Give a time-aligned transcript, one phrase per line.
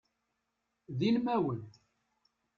[0.97, 1.61] D ilmawen.